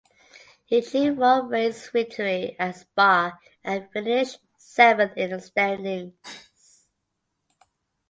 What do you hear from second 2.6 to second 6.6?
Spa and finished seventh in the standings.